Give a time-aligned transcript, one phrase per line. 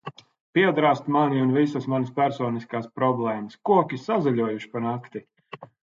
[0.57, 3.61] Piedrāzt mani un visas manas personiskās problēmas!
[3.71, 5.23] Koki sazaļojuši pa nakti!